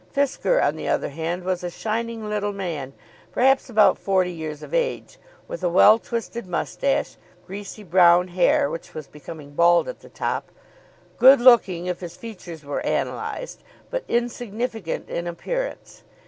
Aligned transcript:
Fisker, 0.11 0.59
on 0.59 0.75
the 0.77 0.87
other 0.87 1.09
hand, 1.09 1.43
was 1.43 1.63
a 1.63 1.69
shining 1.69 2.27
little 2.27 2.53
man, 2.53 2.93
perhaps 3.31 3.69
about 3.69 3.99
forty 3.99 4.31
years 4.31 4.63
of 4.63 4.73
age, 4.73 5.19
with 5.47 5.63
a 5.63 5.69
well 5.69 5.99
twisted 5.99 6.47
moustache, 6.47 7.17
greasy 7.45 7.83
brown 7.83 8.29
hair, 8.29 8.67
which 8.67 8.95
was 8.95 9.05
becoming 9.05 9.51
bald 9.51 9.87
at 9.87 9.99
the 9.99 10.09
top, 10.09 10.49
good 11.19 11.39
looking 11.39 11.85
if 11.85 11.99
his 11.99 12.15
features 12.17 12.65
were 12.65 12.79
analysed, 12.79 13.63
but 13.91 14.03
insignificant 14.07 15.07
in 15.07 15.27
appearance. 15.27 16.01